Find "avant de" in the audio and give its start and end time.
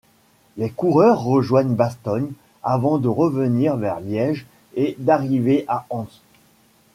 2.63-3.07